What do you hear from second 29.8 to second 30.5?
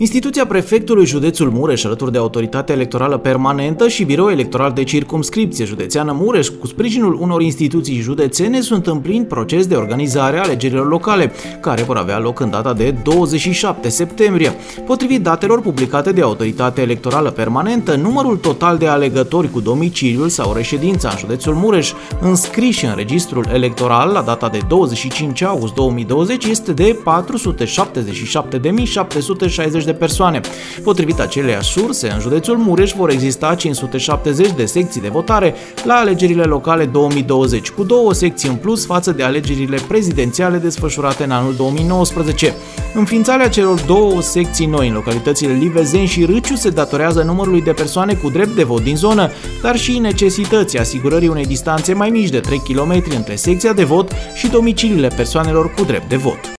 persoane.